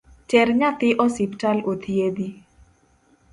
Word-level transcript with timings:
Ter 0.31 0.47
nyathi 0.61 0.89
osiptal 1.05 1.61
othiedhi 1.73 2.27